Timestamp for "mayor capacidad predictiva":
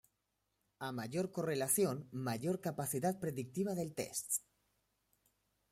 2.11-3.75